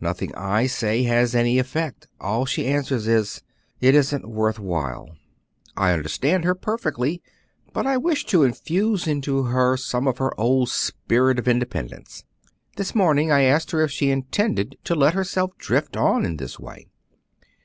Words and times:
Nothing 0.00 0.34
I 0.34 0.66
say 0.66 1.04
has 1.04 1.36
any 1.36 1.60
effect; 1.60 2.08
all 2.20 2.44
she 2.46 2.66
answers 2.66 3.06
is, 3.06 3.44
'It 3.80 3.94
isn't 3.94 4.28
worth 4.28 4.58
while.' 4.58 5.10
I 5.76 5.92
understand 5.92 6.42
her 6.44 6.56
perfectly, 6.56 7.22
but 7.72 7.86
I 7.86 7.96
wished 7.96 8.28
to 8.30 8.42
infuse 8.42 9.06
into 9.06 9.44
her 9.44 9.76
some 9.76 10.08
of 10.08 10.18
her 10.18 10.32
old 10.36 10.68
spirit 10.68 11.38
of 11.38 11.46
independence. 11.46 12.24
This 12.76 12.92
morning 12.92 13.30
I 13.30 13.42
asked 13.42 13.70
her 13.70 13.80
if 13.80 13.92
she 13.92 14.10
intended 14.10 14.76
to 14.82 14.96
let 14.96 15.14
herself 15.14 15.56
drift 15.58 15.96
on 15.96 16.24
in 16.24 16.38
this 16.38 16.58
way. 16.58 16.88